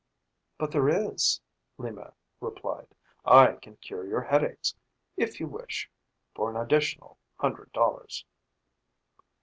"But 0.57 0.71
there 0.71 0.89
is," 0.89 1.39
Lima 1.77 2.15
replied. 2.39 2.87
"I 3.23 3.51
can 3.61 3.75
cure 3.75 4.03
your 4.03 4.23
headaches, 4.23 4.73
if 5.15 5.39
you 5.39 5.45
wish 5.47 5.91
for 6.33 6.49
an 6.49 6.55
additional 6.57 7.19
hundred 7.39 7.71
dollars." 7.71 8.25